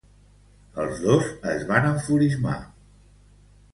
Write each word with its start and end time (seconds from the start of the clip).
Els 0.85 1.03
dos 1.03 1.29
es 1.51 1.67
van 1.73 1.87
enfurismar. 1.93 2.59